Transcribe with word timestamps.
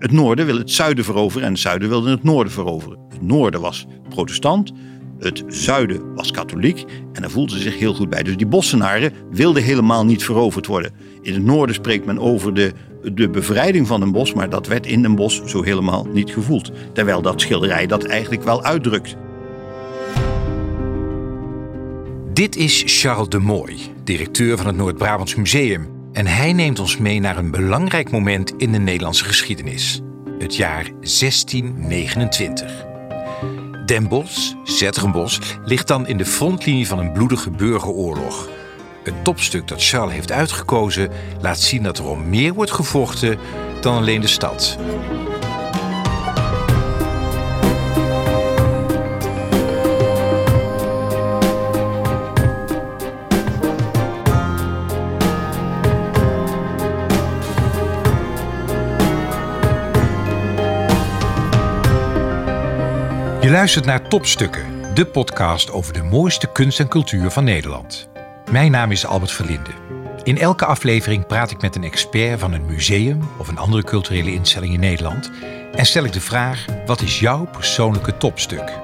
Het 0.00 0.12
noorden 0.12 0.46
wil 0.46 0.58
het 0.58 0.70
zuiden 0.70 1.04
veroveren 1.04 1.46
en 1.46 1.52
het 1.52 1.60
zuiden 1.60 1.88
wilde 1.88 2.10
het 2.10 2.22
noorden 2.22 2.52
veroveren. 2.52 2.98
Het 3.08 3.22
noorden 3.22 3.60
was 3.60 3.86
protestant, 4.08 4.72
het 5.18 5.44
zuiden 5.46 6.14
was 6.14 6.30
katholiek 6.30 6.84
en 7.12 7.20
daar 7.20 7.30
voelden 7.30 7.56
ze 7.56 7.62
zich 7.62 7.78
heel 7.78 7.94
goed 7.94 8.08
bij. 8.08 8.22
Dus 8.22 8.36
die 8.36 8.46
Bossenaren 8.46 9.12
wilden 9.30 9.62
helemaal 9.62 10.04
niet 10.04 10.24
veroverd 10.24 10.66
worden. 10.66 10.92
In 11.22 11.34
het 11.34 11.44
noorden 11.44 11.74
spreekt 11.74 12.06
men 12.06 12.18
over 12.18 12.54
de, 12.54 12.72
de 13.12 13.28
bevrijding 13.28 13.86
van 13.86 14.02
een 14.02 14.12
bos, 14.12 14.34
maar 14.34 14.50
dat 14.50 14.66
werd 14.66 14.86
in 14.86 15.04
een 15.04 15.14
bos 15.14 15.42
zo 15.44 15.62
helemaal 15.62 16.06
niet 16.12 16.30
gevoeld. 16.30 16.72
Terwijl 16.92 17.22
dat 17.22 17.40
schilderij 17.40 17.86
dat 17.86 18.04
eigenlijk 18.04 18.42
wel 18.42 18.64
uitdrukt. 18.64 19.16
Dit 22.32 22.56
is 22.56 22.82
Charles 22.86 23.28
de 23.28 23.38
Mooi, 23.38 23.76
directeur 24.04 24.56
van 24.56 24.66
het 24.66 24.76
Noord-Brabants 24.76 25.34
Museum. 25.34 25.99
En 26.12 26.26
hij 26.26 26.52
neemt 26.52 26.78
ons 26.78 26.96
mee 26.96 27.20
naar 27.20 27.36
een 27.36 27.50
belangrijk 27.50 28.10
moment 28.10 28.52
in 28.56 28.72
de 28.72 28.78
Nederlandse 28.78 29.24
geschiedenis. 29.24 30.00
Het 30.38 30.56
jaar 30.56 30.84
1629. 30.84 32.86
Den 33.86 34.08
Bosch, 34.08 34.52
Zetterenbos, 34.64 35.40
ligt 35.64 35.88
dan 35.88 36.06
in 36.06 36.16
de 36.16 36.24
frontlinie 36.24 36.86
van 36.86 36.98
een 36.98 37.12
bloedige 37.12 37.50
burgeroorlog. 37.50 38.48
Het 39.04 39.24
topstuk 39.24 39.68
dat 39.68 39.84
Charles 39.84 40.14
heeft 40.14 40.32
uitgekozen 40.32 41.10
laat 41.40 41.60
zien 41.60 41.82
dat 41.82 41.98
er 41.98 42.04
om 42.04 42.28
meer 42.28 42.54
wordt 42.54 42.70
gevochten 42.70 43.38
dan 43.80 43.96
alleen 43.96 44.20
de 44.20 44.26
stad. 44.26 44.78
Je 63.40 63.50
luistert 63.50 63.84
naar 63.84 64.08
Topstukken, 64.08 64.94
de 64.94 65.06
podcast 65.06 65.70
over 65.70 65.92
de 65.92 66.02
mooiste 66.02 66.52
kunst 66.52 66.80
en 66.80 66.88
cultuur 66.88 67.30
van 67.30 67.44
Nederland. 67.44 68.08
Mijn 68.50 68.70
naam 68.70 68.90
is 68.90 69.06
Albert 69.06 69.32
Verlinde. 69.32 69.70
In 70.22 70.38
elke 70.38 70.64
aflevering 70.64 71.26
praat 71.26 71.50
ik 71.50 71.60
met 71.60 71.76
een 71.76 71.84
expert 71.84 72.40
van 72.40 72.52
een 72.52 72.66
museum 72.66 73.20
of 73.38 73.48
een 73.48 73.58
andere 73.58 73.84
culturele 73.84 74.32
instelling 74.32 74.72
in 74.74 74.80
Nederland 74.80 75.30
en 75.72 75.86
stel 75.86 76.04
ik 76.04 76.12
de 76.12 76.20
vraag: 76.20 76.64
wat 76.86 77.00
is 77.00 77.20
jouw 77.20 77.44
persoonlijke 77.44 78.16
topstuk? 78.16 78.78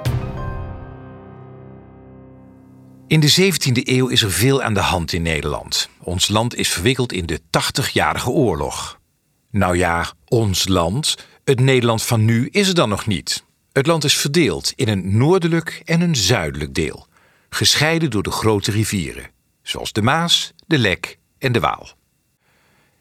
In 3.07 3.21
de 3.21 3.53
17e 3.53 3.83
eeuw 3.83 4.09
is 4.09 4.23
er 4.23 4.31
veel 4.31 4.63
aan 4.63 4.75
de 4.75 4.81
hand 4.81 5.13
in 5.13 5.23
Nederland. 5.23 5.89
Ons 6.03 6.29
land 6.29 6.55
is 6.55 6.69
verwikkeld 6.69 7.13
in 7.13 7.27
de 7.27 7.41
80-jarige 7.41 8.31
oorlog. 8.31 9.01
Nou 9.51 9.77
ja, 9.77 10.13
ons 10.29 10.69
land, 10.69 11.17
het 11.45 11.61
Nederland 11.61 12.03
van 12.03 12.25
nu, 12.25 12.49
is 12.51 12.69
er 12.69 12.75
dan 12.75 12.89
nog 12.89 13.07
niet. 13.07 13.46
Het 13.77 13.87
land 13.87 14.05
is 14.05 14.17
verdeeld 14.17 14.73
in 14.77 14.89
een 14.89 15.17
noordelijk 15.17 15.83
en 15.85 16.01
een 16.01 16.17
zuidelijk 16.17 16.75
deel, 16.75 17.07
gescheiden 17.49 18.11
door 18.11 18.23
de 18.23 18.31
grote 18.31 18.71
rivieren, 18.71 19.31
zoals 19.63 19.93
de 19.93 20.03
Maas, 20.03 20.53
de 20.67 20.79
Lek 20.79 21.19
en 21.39 21.53
de 21.53 21.61
Waal. 21.61 21.89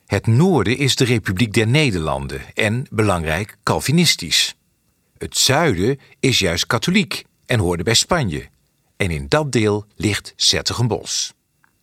Het 0.05 0.27
noorden 0.27 0.77
is 0.77 0.95
de 0.95 1.05
Republiek 1.05 1.53
der 1.53 1.67
Nederlanden 1.67 2.41
en, 2.53 2.85
belangrijk, 2.89 3.57
Calvinistisch. 3.63 4.55
Het 5.17 5.37
zuiden 5.37 5.99
is 6.19 6.39
juist 6.39 6.65
katholiek 6.65 7.23
en 7.45 7.59
hoorde 7.59 7.83
bij 7.83 7.93
Spanje. 7.93 8.49
En 8.97 9.11
in 9.11 9.25
dat 9.27 9.51
deel 9.51 9.85
ligt 9.95 10.33
Zettergenbos. 10.35 11.33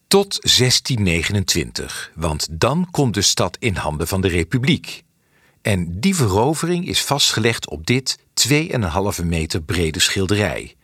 Tot 0.07 0.41
1629, 0.43 2.13
want 2.15 2.49
dan 2.51 2.89
komt 2.91 3.15
de 3.15 3.23
stad 3.23 3.57
in 3.61 3.75
handen 3.75 4.09
van 4.09 4.21
de 4.21 4.29
Republiek. 4.29 5.03
En 5.63 6.01
die 6.01 6.15
verovering 6.15 6.89
is 6.89 7.03
vastgelegd 7.03 7.69
op 7.69 7.87
dit 7.87 8.19
2,5 8.35 9.25
meter 9.25 9.63
brede 9.63 10.01
schilderij. 10.01 10.77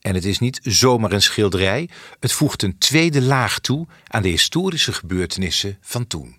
En 0.00 0.14
het 0.14 0.24
is 0.24 0.38
niet 0.38 0.60
zomaar 0.62 1.12
een 1.12 1.22
schilderij, 1.22 1.88
het 2.20 2.32
voegt 2.32 2.62
een 2.62 2.78
tweede 2.78 3.22
laag 3.22 3.58
toe 3.58 3.86
aan 4.06 4.22
de 4.22 4.28
historische 4.28 4.92
gebeurtenissen 4.92 5.78
van 5.80 6.06
toen. 6.06 6.38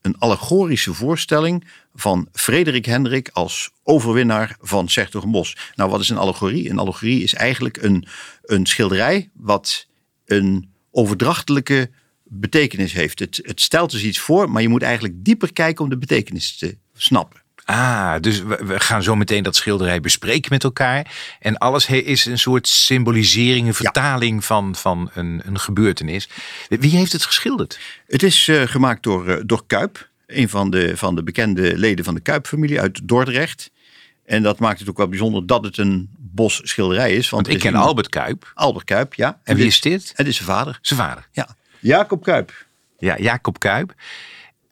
Een 0.00 0.18
allegorische 0.18 0.94
voorstelling 0.94 1.64
van 1.94 2.28
Frederik 2.32 2.84
Hendrik 2.84 3.28
als 3.32 3.70
overwinnaar 3.82 4.56
van 4.60 4.88
Sertogenbos. 4.88 5.56
Nou, 5.74 5.90
wat 5.90 6.00
is 6.00 6.08
een 6.08 6.16
allegorie? 6.16 6.70
Een 6.70 6.78
allegorie 6.78 7.22
is 7.22 7.34
eigenlijk 7.34 7.82
een, 7.82 8.06
een 8.42 8.66
schilderij 8.66 9.30
wat 9.34 9.86
een 10.24 10.72
overdrachtelijke 10.90 11.90
betekenis 12.24 12.92
heeft. 12.92 13.18
Het, 13.18 13.40
het 13.42 13.60
stelt 13.60 13.90
dus 13.90 14.02
iets 14.02 14.18
voor, 14.18 14.50
maar 14.50 14.62
je 14.62 14.68
moet 14.68 14.82
eigenlijk 14.82 15.14
dieper 15.24 15.52
kijken 15.52 15.84
om 15.84 15.90
de 15.90 15.98
betekenis 15.98 16.56
te 16.56 16.76
snappen. 16.94 17.43
Ah, 17.64 18.14
dus 18.20 18.42
we, 18.42 18.80
gaan 18.80 19.02
zo 19.02 19.16
meteen 19.16 19.42
dat 19.42 19.56
schilderij 19.56 20.00
bespreken 20.00 20.52
met 20.52 20.64
elkaar. 20.64 21.12
En 21.40 21.58
alles 21.58 21.88
is 21.88 22.24
een 22.24 22.38
soort 22.38 22.68
symbolisering, 22.68 23.66
een 23.66 23.74
vertaling 23.74 24.44
van, 24.44 24.74
van 24.74 25.10
een, 25.14 25.42
een 25.44 25.58
gebeurtenis. 25.58 26.28
Wie 26.68 26.96
heeft 26.96 27.12
het 27.12 27.24
geschilderd? 27.24 27.78
Het 28.06 28.22
is 28.22 28.46
uh, 28.46 28.62
gemaakt 28.62 29.02
door, 29.02 29.28
uh, 29.28 29.36
door 29.46 29.62
Kuip, 29.66 30.08
een 30.26 30.48
van 30.48 30.70
de, 30.70 30.96
van 30.96 31.14
de 31.14 31.22
bekende 31.22 31.78
leden 31.78 32.04
van 32.04 32.14
de 32.14 32.20
Kuip-familie 32.20 32.80
uit 32.80 33.00
Dordrecht. 33.08 33.70
En 34.24 34.42
dat 34.42 34.58
maakt 34.58 34.78
het 34.78 34.88
ook 34.88 34.96
wel 34.96 35.08
bijzonder 35.08 35.46
dat 35.46 35.64
het 35.64 35.78
een 35.78 36.08
bos 36.18 36.60
schilderij 36.62 37.16
is. 37.16 37.30
Want, 37.30 37.48
ik 37.48 37.58
ken 37.58 37.74
Albert 37.74 38.08
Kuip. 38.08 38.52
Albert 38.54 38.84
Kuip, 38.84 39.14
ja. 39.14 39.40
En, 39.44 39.56
wie 39.56 39.66
is 39.66 39.80
dit? 39.80 40.12
Het 40.14 40.26
is 40.26 40.36
zijn 40.36 40.48
vader. 40.48 40.78
Zijn 40.82 41.00
vader? 41.00 41.28
Ja. 41.32 41.56
Jacob 41.80 42.22
Kuip. 42.22 42.66
Ja, 42.98 43.18
Jacob 43.18 43.58
Kuip 43.58 43.94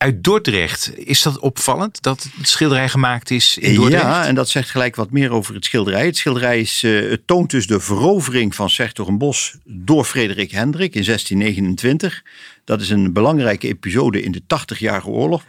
uit 0.03 0.25
Dordrecht. 0.25 0.93
Is 0.97 1.23
dat 1.23 1.39
opvallend 1.39 2.03
dat 2.03 2.29
het 2.37 2.49
schilderij 2.49 2.89
gemaakt 2.89 3.31
is 3.31 3.59
in 3.59 3.75
Dordrecht? 3.75 4.03
Ja, 4.03 4.27
en 4.27 4.35
dat 4.35 4.49
zegt 4.49 4.71
gelijk 4.71 4.97
wat 4.97 5.11
meer 5.11 5.31
over 5.31 5.55
het 5.55 5.65
schilderij. 5.65 6.07
Het 6.07 6.17
schilderij 6.17 6.61
is, 6.61 6.83
uh, 6.83 7.11
het 7.11 7.27
toont 7.27 7.51
dus 7.51 7.67
de 7.67 7.81
verovering 7.81 8.55
van 8.55 8.71
Sertogenbos 8.71 9.57
door 9.65 10.05
Frederik 10.05 10.51
Hendrik 10.51 10.95
in 10.95 11.05
1629. 11.05 12.23
Dat 12.65 12.81
is 12.81 12.91
een 12.91 13.13
belangrijke 13.13 13.69
episode 13.69 14.23
in 14.23 14.33
de 14.33 14.43
80-jarige 14.43 15.09
oorlog. 15.09 15.45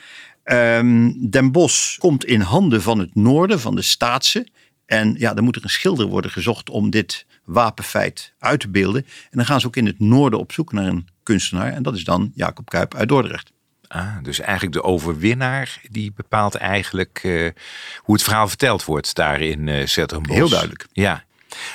Um, 0.45 1.29
Den 1.29 1.51
Bosch 1.51 1.97
komt 1.97 2.25
in 2.25 2.41
handen 2.41 2.81
van 2.81 2.99
het 2.99 3.15
noorden, 3.15 3.59
van 3.59 3.75
de 3.75 3.81
Staatse. 3.81 4.47
En 4.85 5.15
ja, 5.17 5.33
dan 5.33 5.43
moet 5.43 5.55
er 5.55 5.63
een 5.63 5.69
schilder 5.69 6.05
worden 6.05 6.31
gezocht 6.31 6.69
om 6.69 6.89
dit 6.89 7.25
wapenfeit 7.45 8.33
uit 8.39 8.59
te 8.59 8.69
beelden. 8.69 9.05
En 9.05 9.37
dan 9.37 9.45
gaan 9.45 9.59
ze 9.59 9.67
ook 9.67 9.75
in 9.75 9.85
het 9.85 9.99
noorden 9.99 10.39
op 10.39 10.51
zoek 10.51 10.71
naar 10.71 10.87
een 10.87 11.07
kunstenaar. 11.23 11.73
En 11.73 11.83
dat 11.83 11.95
is 11.95 12.03
dan 12.03 12.31
Jacob 12.35 12.69
Kuip 12.69 12.95
uit 12.95 13.09
Dordrecht. 13.09 13.52
Ah, 13.93 14.17
dus 14.21 14.39
eigenlijk 14.39 14.73
de 14.73 14.83
overwinnaar 14.83 15.81
die 15.89 16.11
bepaalt 16.15 16.55
eigenlijk 16.55 17.21
uh, 17.23 17.49
hoe 17.97 18.15
het 18.15 18.23
verhaal 18.23 18.47
verteld 18.47 18.85
wordt 18.85 19.15
daar 19.15 19.41
in 19.41 19.67
uh, 19.67 19.85
Heel 20.21 20.49
duidelijk. 20.49 20.85
Ja. 20.91 21.23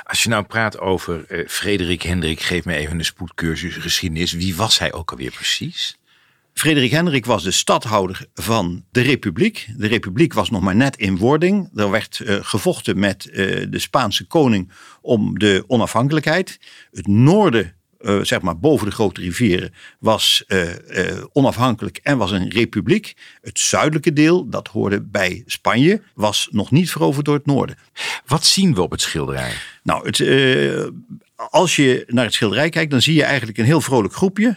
Als 0.02 0.22
je 0.22 0.28
nou 0.28 0.44
praat 0.44 0.78
over 0.78 1.24
uh, 1.28 1.48
Frederik 1.48 2.02
Hendrik, 2.02 2.40
geef 2.40 2.64
me 2.64 2.74
even 2.74 2.98
een 2.98 3.04
spoedcursus 3.04 3.76
geschiedenis. 3.76 4.32
Wie 4.32 4.56
was 4.56 4.78
hij 4.78 4.92
ook 4.92 5.10
alweer 5.10 5.30
precies? 5.30 5.98
Frederik 6.54 6.90
Hendrik 6.90 7.26
was 7.26 7.42
de 7.42 7.50
stadhouder 7.50 8.26
van 8.34 8.84
de 8.90 9.00
Republiek. 9.00 9.68
De 9.76 9.86
Republiek 9.86 10.32
was 10.32 10.50
nog 10.50 10.62
maar 10.62 10.76
net 10.76 10.96
in 10.96 11.16
wording. 11.16 11.70
Er 11.74 11.90
werd 11.90 12.18
uh, 12.18 12.38
gevochten 12.40 12.98
met 12.98 13.22
de 13.22 13.78
Spaanse 13.78 14.26
koning 14.26 14.72
om 15.00 15.38
de 15.38 15.64
onafhankelijkheid. 15.66 16.58
Het 16.90 17.06
noorden 17.06 17.77
uh, 18.00 18.22
zeg 18.22 18.40
maar 18.40 18.58
boven 18.58 18.86
de 18.86 18.92
grote 18.92 19.20
rivieren, 19.20 19.74
was 19.98 20.44
uh, 20.48 20.62
uh, 20.88 21.24
onafhankelijk 21.32 22.00
en 22.02 22.18
was 22.18 22.30
een 22.30 22.48
republiek. 22.48 23.16
Het 23.40 23.58
zuidelijke 23.58 24.12
deel, 24.12 24.48
dat 24.48 24.68
hoorde 24.68 25.02
bij 25.02 25.42
Spanje, 25.46 26.02
was 26.14 26.48
nog 26.50 26.70
niet 26.70 26.90
veroverd 26.90 27.24
door 27.24 27.34
het 27.34 27.46
noorden. 27.46 27.76
Wat 28.26 28.44
zien 28.44 28.74
we 28.74 28.82
op 28.82 28.90
het 28.90 29.00
schilderij? 29.00 29.52
Nou, 29.82 30.06
het, 30.06 30.18
als 31.50 31.76
je 31.76 32.04
naar 32.06 32.24
het 32.24 32.34
schilderij 32.34 32.68
kijkt, 32.68 32.90
dan 32.90 33.02
zie 33.02 33.14
je 33.14 33.22
eigenlijk 33.22 33.58
een 33.58 33.64
heel 33.64 33.80
vrolijk 33.80 34.14
groepje. 34.14 34.56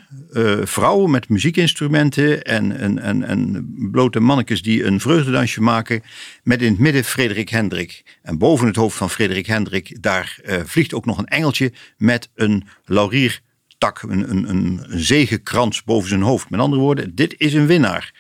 vrouwen 0.64 1.12
met 1.12 1.30
muziekinstrumenten 1.30 2.44
en, 2.44 2.78
en, 2.78 3.00
en, 3.00 3.24
en 3.24 3.70
blote 3.92 4.20
mannetjes 4.20 4.62
die 4.62 4.84
een 4.84 5.00
vreugdedansje 5.00 5.62
maken. 5.62 6.02
Met 6.44 6.62
in 6.62 6.72
het 6.72 6.80
midden 6.80 7.04
Frederik 7.04 7.50
Hendrik. 7.50 8.20
En 8.22 8.38
boven 8.38 8.68
het 8.68 8.76
hoofd 8.76 8.98
van 8.98 9.10
Frederik 9.10 9.46
Hendrik, 9.46 10.02
daar 10.02 10.40
vliegt 10.66 10.94
ook 10.94 11.06
nog 11.06 11.18
een 11.18 11.26
engeltje 11.26 11.74
met 11.98 12.30
een 12.36 12.68
laurier 12.86 13.42
tak, 13.82 14.02
een, 14.02 14.30
een, 14.30 14.50
een 14.50 14.82
zegenkrans 14.90 15.84
boven 15.84 16.10
zijn 16.10 16.22
hoofd. 16.22 16.50
Met 16.50 16.60
andere 16.60 16.82
woorden, 16.82 17.16
dit 17.16 17.36
is 17.38 17.54
een 17.54 17.68
winnaar. 17.68 18.14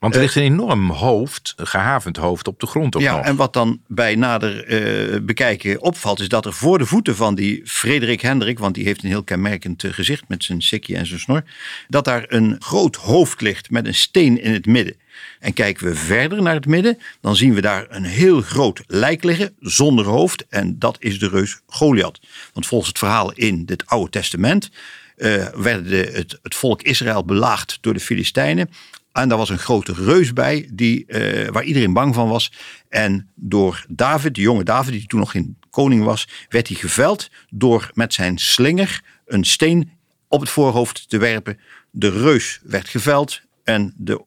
Want 0.00 0.14
er 0.14 0.20
ligt 0.20 0.34
een 0.34 0.42
enorm 0.42 0.90
hoofd, 0.90 1.52
een 1.56 1.66
gehavend 1.66 2.16
hoofd 2.16 2.48
op 2.48 2.60
de 2.60 2.66
grond 2.66 2.96
ook 2.96 3.02
ja, 3.02 3.16
nog. 3.16 3.24
en 3.24 3.36
wat 3.36 3.52
dan 3.52 3.80
bij 3.86 4.14
nader 4.14 4.68
uh, 5.12 5.20
bekijken 5.20 5.82
opvalt... 5.82 6.20
is 6.20 6.28
dat 6.28 6.46
er 6.46 6.52
voor 6.52 6.78
de 6.78 6.86
voeten 6.86 7.16
van 7.16 7.34
die 7.34 7.60
Frederik 7.64 8.20
Hendrik... 8.20 8.58
want 8.58 8.74
die 8.74 8.84
heeft 8.84 9.02
een 9.02 9.08
heel 9.08 9.22
kenmerkend 9.22 9.84
eh, 9.84 9.92
gezicht 9.92 10.28
met 10.28 10.44
zijn 10.44 10.62
sikje 10.62 10.96
en 10.96 11.06
zijn 11.06 11.20
snor... 11.20 11.42
dat 11.88 12.04
daar 12.04 12.24
een 12.28 12.56
groot 12.58 12.96
hoofd 12.96 13.40
ligt 13.40 13.70
met 13.70 13.86
een 13.86 13.94
steen 13.94 14.42
in 14.42 14.52
het 14.52 14.66
midden. 14.66 14.96
En 15.40 15.52
kijken 15.52 15.86
we 15.86 15.94
verder 15.94 16.42
naar 16.42 16.54
het 16.54 16.66
midden, 16.66 16.98
dan 17.20 17.36
zien 17.36 17.54
we 17.54 17.60
daar 17.60 17.86
een 17.88 18.04
heel 18.04 18.40
groot 18.40 18.82
lijk 18.86 19.24
liggen 19.24 19.54
zonder 19.60 20.04
hoofd. 20.04 20.46
En 20.48 20.78
dat 20.78 20.96
is 21.00 21.18
de 21.18 21.28
reus 21.28 21.60
Goliath. 21.66 22.20
Want 22.52 22.66
volgens 22.66 22.88
het 22.88 22.98
verhaal 22.98 23.32
in 23.32 23.62
het 23.66 23.86
Oude 23.86 24.10
Testament 24.10 24.70
uh, 25.16 25.48
werd 25.48 25.88
de, 25.88 26.10
het, 26.12 26.38
het 26.42 26.54
volk 26.54 26.82
Israël 26.82 27.24
belaagd 27.24 27.78
door 27.80 27.94
de 27.94 28.00
Filistijnen. 28.00 28.70
En 29.12 29.28
daar 29.28 29.38
was 29.38 29.48
een 29.48 29.58
grote 29.58 29.92
reus 29.92 30.32
bij, 30.32 30.68
die, 30.72 31.06
eh, 31.06 31.48
waar 31.48 31.64
iedereen 31.64 31.92
bang 31.92 32.14
van 32.14 32.28
was. 32.28 32.52
En 32.88 33.30
door 33.34 33.84
David, 33.88 34.34
de 34.34 34.40
jonge 34.40 34.64
David, 34.64 34.92
die 34.92 35.06
toen 35.06 35.18
nog 35.18 35.30
geen 35.30 35.58
koning 35.70 36.04
was, 36.04 36.28
werd 36.48 36.68
hij 36.68 36.76
geveld 36.76 37.30
door 37.48 37.90
met 37.94 38.14
zijn 38.14 38.38
slinger 38.38 39.02
een 39.26 39.44
steen 39.44 39.90
op 40.28 40.40
het 40.40 40.50
voorhoofd 40.50 41.08
te 41.08 41.18
werpen. 41.18 41.58
De 41.90 42.10
reus 42.10 42.60
werd 42.62 42.88
geveld 42.88 43.40
en 43.64 43.94
de 43.96 44.24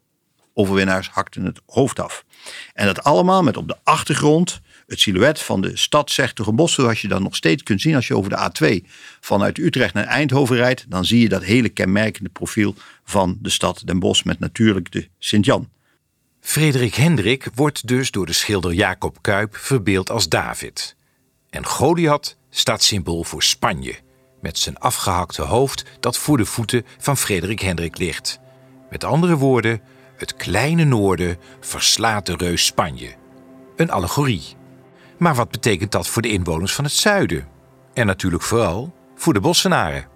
overwinnaars 0.54 1.10
hakten 1.10 1.46
het 1.46 1.62
hoofd 1.66 2.00
af. 2.00 2.26
En 2.74 2.86
dat 2.86 3.04
allemaal 3.04 3.44
met 3.44 3.58
op 3.58 3.68
de 3.68 3.78
achtergrond 3.84 4.62
het 4.88 5.00
silhouet 5.00 5.40
van 5.40 5.62
de 5.62 5.78
stad 5.78 6.12
Zertogenbosch, 6.12 6.76
zoals 6.76 7.02
je 7.02 7.08
dat 7.08 7.22
nog 7.22 7.36
steeds 7.36 7.64
kunt 7.64 7.82
zien 7.82 7.96
als 7.96 8.08
je 8.08 8.16
over 8.16 8.30
de 8.30 8.82
A2 8.84 8.88
vanuit 9.20 9.58
Utrecht 9.58 9.94
naar 9.94 10.06
Eindhoven 10.06 10.56
rijdt, 10.56 10.86
dan 10.90 11.06
zie 11.06 11.20
je 11.20 11.30
dat 11.30 11.44
hele 11.44 11.70
kenmerkende 11.70 12.30
profiel 12.30 12.76
van 13.04 13.38
de 13.42 13.50
stad 13.50 13.82
Den 13.86 14.00
Bosch 14.00 14.24
met 14.24 14.40
natuurlijk 14.40 14.92
de 14.92 15.08
Sint-Jan. 15.20 15.70
Frederik 16.42 16.96
Hendrik 16.96 17.48
wordt 17.56 17.88
dus 17.88 18.12
door 18.12 18.26
de 18.26 18.34
schilder 18.34 18.74
Jacob 18.74 19.18
Kuip 19.22 19.56
verbeeld 19.56 20.10
als 20.10 20.30
David. 20.30 20.96
En 21.50 21.66
Goliath 21.66 22.38
staat 22.50 22.84
symbool 22.84 23.24
voor 23.24 23.44
Spanje, 23.44 23.96
met 24.42 24.58
zijn 24.58 24.78
afgehakte 24.78 25.42
hoofd 25.42 25.86
dat 26.00 26.18
voor 26.18 26.38
de 26.38 26.46
voeten 26.46 26.86
van 26.98 27.18
Frederik 27.18 27.60
Hendrik 27.60 27.98
ligt. 27.98 28.40
Met 28.90 29.04
andere 29.04 29.38
woorden, 29.38 29.82
het 30.18 30.36
kleine 30.36 30.84
noorden 30.84 31.38
verslaat 31.60 32.26
de 32.26 32.36
reus 32.38 32.66
Spanje. 32.66 33.16
Een 33.76 33.92
allegorie. 33.92 34.44
Maar 35.24 35.36
wat 35.36 35.52
betekent 35.52 35.92
dat 35.92 36.08
voor 36.08 36.22
de 36.22 36.32
inwoners 36.32 36.74
van 36.74 36.84
het 36.84 36.94
zuiden? 36.94 37.48
En 37.94 38.06
natuurlijk 38.06 38.44
vooral 38.44 38.94
voor 39.16 39.34
de 39.34 39.40
Bossenaren. 39.40 40.08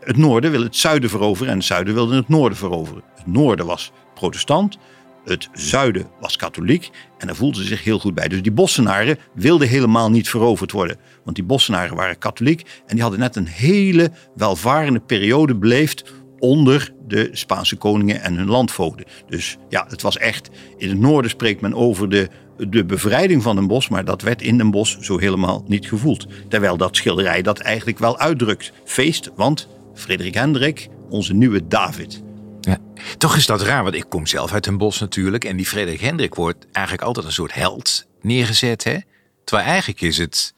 Het 0.00 0.16
noorden 0.16 0.50
wil 0.50 0.62
het 0.62 0.76
zuiden 0.76 1.10
veroveren 1.10 1.52
en 1.52 1.58
het 1.58 1.66
zuiden 1.66 1.94
wilde 1.94 2.16
het 2.16 2.28
noorden 2.28 2.58
veroveren. 2.58 3.02
Het 3.14 3.26
noorden 3.26 3.66
was 3.66 3.92
protestant, 4.14 4.78
het 5.24 5.48
zuiden 5.52 6.06
was 6.20 6.36
katholiek 6.36 6.90
en 7.18 7.26
daar 7.26 7.36
voelden 7.36 7.62
ze 7.62 7.68
zich 7.68 7.84
heel 7.84 7.98
goed 7.98 8.14
bij. 8.14 8.28
Dus 8.28 8.42
die 8.42 8.52
Bossenaren 8.52 9.18
wilden 9.34 9.68
helemaal 9.68 10.10
niet 10.10 10.28
veroverd 10.28 10.72
worden. 10.72 10.96
Want 11.24 11.36
die 11.36 11.44
Bossenaren 11.44 11.96
waren 11.96 12.18
katholiek 12.18 12.60
en 12.86 12.94
die 12.94 13.02
hadden 13.02 13.20
net 13.20 13.36
een 13.36 13.46
hele 13.46 14.10
welvarende 14.34 15.00
periode 15.00 15.54
beleefd 15.54 16.12
onder 16.38 16.92
de 17.06 17.28
Spaanse 17.32 17.76
koningen 17.76 18.22
en 18.22 18.34
hun 18.34 18.48
landvoogden. 18.48 19.06
Dus 19.28 19.56
ja, 19.68 19.86
het 19.88 20.02
was 20.02 20.18
echt. 20.18 20.50
In 20.76 20.88
het 20.88 20.98
noorden 20.98 21.30
spreekt 21.30 21.60
men 21.60 21.74
over 21.74 22.08
de, 22.08 22.28
de 22.68 22.84
bevrijding 22.84 23.42
van 23.42 23.56
Den 23.56 23.66
Bosch, 23.66 23.90
maar 23.90 24.04
dat 24.04 24.22
werd 24.22 24.42
in 24.42 24.56
Den 24.56 24.70
Bosch 24.70 25.00
zo 25.00 25.18
helemaal 25.18 25.64
niet 25.66 25.86
gevoeld. 25.86 26.26
Terwijl 26.48 26.76
dat 26.76 26.96
schilderij 26.96 27.42
dat 27.42 27.58
eigenlijk 27.58 27.98
wel 27.98 28.18
uitdrukt. 28.18 28.72
Feest, 28.84 29.30
want 29.36 29.68
Frederik 29.94 30.34
Hendrik, 30.34 30.88
onze 31.08 31.34
nieuwe 31.34 31.66
David. 31.68 32.22
Ja. 32.60 32.78
Toch 33.18 33.36
is 33.36 33.46
dat 33.46 33.62
raar, 33.62 33.82
want 33.82 33.94
ik 33.94 34.04
kom 34.08 34.26
zelf 34.26 34.52
uit 34.52 34.64
Den 34.64 34.78
Bosch 34.78 35.00
natuurlijk. 35.00 35.44
En 35.44 35.56
die 35.56 35.66
Frederik 35.66 36.00
Hendrik 36.00 36.34
wordt 36.34 36.66
eigenlijk 36.72 37.06
altijd 37.06 37.26
een 37.26 37.32
soort 37.32 37.54
held 37.54 38.06
neergezet. 38.20 38.84
Hè? 38.84 38.96
Terwijl 39.44 39.68
eigenlijk 39.68 40.00
is 40.00 40.18
het 40.18 40.54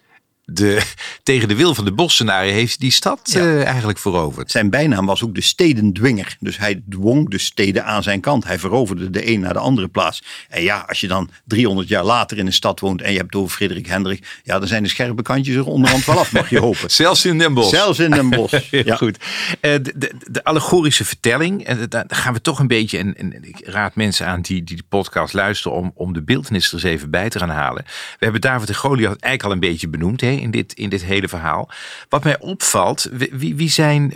de, 0.52 0.82
tegen 1.23 1.49
de 1.49 1.56
wil 1.56 1.75
van 1.75 1.85
de 1.85 1.93
Bossenaren 1.93 2.52
heeft 2.52 2.81
die 2.81 2.91
stad 2.91 3.35
uh, 3.37 3.64
eigenlijk 3.64 3.99
veroverd. 3.99 4.50
Zijn 4.50 4.70
bijnaam 4.70 5.06
was 5.06 5.23
ook 5.25 5.35
de 5.35 5.41
stedendwinger. 5.41 6.37
Dus 6.41 6.58
hij 6.58 6.82
dwong 6.88 7.31
de 7.31 7.38
steden 7.38 7.85
aan 7.85 8.02
zijn 8.02 8.20
kant. 8.20 8.44
Hij 8.44 8.58
veroverde 8.58 9.11
de 9.11 9.29
een 9.29 9.41
naar 9.41 9.52
de 9.52 9.58
andere 9.58 9.88
plaats. 9.88 10.23
En 10.49 10.62
ja, 10.62 10.85
als 10.88 11.00
je 11.00 11.08
dan 11.08 11.31
300 11.44 11.88
jaar 11.88 12.05
later 12.05 12.38
in 12.38 12.47
een 12.47 12.52
stad 12.52 12.81
woont 12.81 13.02
en 13.02 13.12
je 13.12 13.19
hebt 13.19 13.35
over 13.35 13.56
Frederik 13.56 13.87
Hendrik. 13.87 14.41
Ja, 14.44 14.58
dan 14.58 14.69
zijn 14.69 14.82
de 14.82 14.88
scherpe 14.88 15.23
kantjes 15.23 15.56
er 15.56 15.67
onderhand 15.67 16.05
wel 16.05 16.19
af, 16.19 16.32
mag 16.32 16.50
je 16.50 16.58
hopen. 16.58 16.91
Zelfs 17.00 17.25
in 17.25 17.38
Den 17.38 17.55
Bosch. 17.55 17.70
Zelfs 17.70 17.99
in 17.99 18.11
Den 18.11 18.31
Bosch. 18.31 18.70
ja. 18.70 18.97
Goed. 18.97 19.19
Uh, 19.19 19.61
de, 19.61 19.93
de, 19.97 20.12
de, 20.31 20.44
allegorische 20.44 21.05
vertelling. 21.05 21.64
En 21.64 21.87
daar 21.88 22.05
gaan 22.08 22.32
we 22.32 22.41
toch 22.41 22.58
een 22.58 22.67
beetje. 22.67 22.99
En, 22.99 23.17
en 23.17 23.44
ik 23.44 23.61
raad 23.64 23.94
mensen 23.94 24.26
aan 24.26 24.41
die, 24.41 24.64
die 24.64 24.76
de 24.76 24.82
podcast 24.88 25.32
luisteren 25.32 25.76
om, 25.76 25.93
om 25.94 26.12
de 26.12 26.23
beeldnis 26.23 26.69
er 26.69 26.75
eens 26.75 26.82
even 26.82 27.11
bij 27.11 27.29
te 27.29 27.38
gaan 27.38 27.50
halen. 27.50 27.85
We 27.85 28.25
hebben 28.25 28.41
David 28.41 28.67
de 28.67 28.75
Goliath 28.75 29.20
eigenlijk 29.20 29.43
al 29.43 29.52
een 29.52 29.70
beetje 29.70 29.88
benoemd. 29.88 30.20
Hè? 30.20 30.31
In 30.41 30.51
dit, 30.51 30.73
in 30.73 30.89
dit 30.89 31.05
hele 31.05 31.29
verhaal. 31.29 31.71
Wat 32.09 32.25
mij 32.25 32.39
opvalt, 32.39 33.09
wie, 33.31 33.55
wie, 33.55 33.71
zijn, 33.71 34.15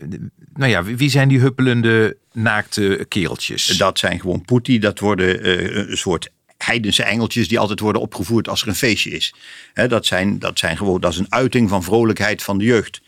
nou 0.55 0.71
ja, 0.71 0.83
wie 0.83 1.11
zijn 1.11 1.29
die 1.29 1.41
huppelende 1.41 2.17
naakte 2.33 3.07
kereltjes? 3.09 3.67
Dat 3.67 3.99
zijn 3.99 4.21
gewoon 4.21 4.45
poetie, 4.45 4.81
dat 4.81 4.99
worden 4.99 5.47
uh, 5.47 5.89
een 5.89 5.97
soort 5.97 6.31
heidense 6.59 7.03
engeltjes 7.03 7.49
die 7.49 7.59
altijd 7.59 7.81
worden 7.81 8.03
opgevoerd 8.03 8.49
als 8.49 8.63
er 8.63 8.69
een 8.69 8.75
feestje 8.75 9.11
is. 9.11 9.35
dat, 9.89 10.07
zijn, 10.07 10.39
dat 10.39 10.59
zijn 10.59 10.77
gewoon, 10.77 11.01
dat 11.01 11.13
is 11.13 11.19
een 11.19 11.33
uiting 11.33 11.69
van 11.69 11.83
vrolijkheid 11.83 12.43
van 12.43 12.59
de 12.59 12.65
jeugd. 12.65 13.01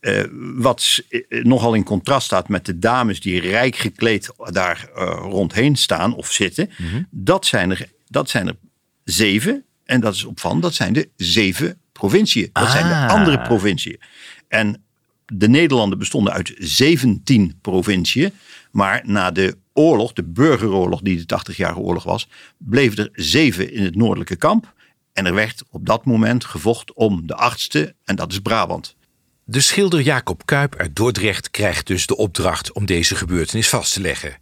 Uh, 0.00 0.22
wat 0.54 1.02
nogal 1.28 1.74
in 1.74 1.84
contrast 1.84 2.26
staat 2.26 2.48
met 2.48 2.66
de 2.66 2.78
dames 2.78 3.20
die 3.20 3.40
rijk 3.40 3.76
gekleed 3.76 4.30
daar 4.50 4.88
uh, 4.96 5.02
rondheen 5.20 5.76
staan 5.76 6.14
of 6.14 6.32
zitten. 6.32 6.70
Mm 6.76 6.88
-hmm. 6.88 7.06
dat, 7.10 7.46
zijn 7.46 7.70
er, 7.70 7.88
dat 8.08 8.30
zijn 8.30 8.46
er 8.46 8.56
zeven. 9.04 9.64
En 9.84 10.00
dat 10.00 10.14
is 10.14 10.24
opvallend, 10.24 10.62
dat 10.62 10.74
zijn 10.74 10.92
de 10.92 11.08
zeven 11.16 11.78
provinciën. 12.08 12.50
Dat 12.52 12.70
zijn 12.70 12.88
de 12.88 12.94
Ah. 12.94 13.08
andere 13.08 13.40
provinciën. 13.40 14.00
En 14.48 14.82
de 15.26 15.48
Nederlanden 15.48 15.98
bestonden 15.98 16.32
uit 16.32 16.54
17 16.58 17.58
provinciën. 17.60 18.32
Maar 18.70 19.02
na 19.04 19.30
de 19.30 19.56
oorlog, 19.72 20.12
de 20.12 20.24
burgeroorlog 20.24 21.00
die 21.00 21.16
de 21.16 21.26
80-jarige 21.26 21.78
oorlog 21.80 22.04
was, 22.04 22.28
bleven 22.58 22.98
er 22.98 23.10
zeven 23.12 23.72
in 23.72 23.84
het 23.84 23.96
noordelijke 23.96 24.36
kamp. 24.36 24.72
En 25.12 25.26
er 25.26 25.34
werd 25.34 25.62
op 25.70 25.86
dat 25.86 26.04
moment 26.04 26.44
gevochten 26.44 26.96
om 26.96 27.26
de 27.26 27.34
achtste, 27.34 27.94
en 28.04 28.16
dat 28.16 28.32
is 28.32 28.38
Brabant. 28.38 28.96
De 29.44 29.60
schilder 29.60 30.00
Jacob 30.00 30.46
Kuip 30.46 30.76
uit 30.76 30.96
Dordrecht 30.96 31.50
krijgt 31.50 31.86
dus 31.86 32.06
de 32.06 32.16
opdracht 32.16 32.72
om 32.72 32.86
deze 32.86 33.14
gebeurtenis 33.14 33.68
vast 33.68 33.92
te 33.92 34.00
leggen. 34.00 34.36